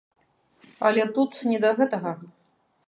Але 0.89 1.03
тут 1.19 1.39
не 1.51 1.57
да 1.67 1.71
гэтага. 1.83 2.11